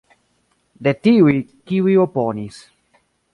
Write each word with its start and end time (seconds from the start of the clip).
De 0.87 0.93
tiuj, 1.07 1.35
kiuj 1.73 1.99
oponis. 2.07 2.59